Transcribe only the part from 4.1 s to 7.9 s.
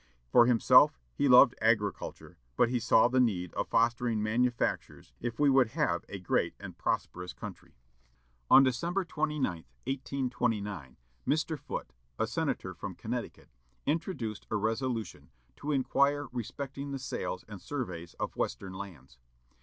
manufactures if we would have a great and prosperous country.